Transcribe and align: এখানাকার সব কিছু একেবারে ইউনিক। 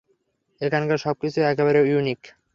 এখানাকার 0.61 0.99
সব 1.05 1.15
কিছু 1.21 1.39
একেবারে 1.43 1.79
ইউনিক। 1.83 2.21